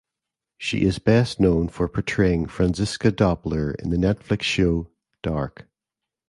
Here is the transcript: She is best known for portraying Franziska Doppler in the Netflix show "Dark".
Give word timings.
She 0.57 0.79
is 0.81 0.97
best 0.97 1.39
known 1.39 1.67
for 1.67 1.87
portraying 1.87 2.47
Franziska 2.47 3.11
Doppler 3.11 3.75
in 3.75 3.91
the 3.91 3.97
Netflix 3.97 4.41
show 4.41 4.87
"Dark". 5.21 5.67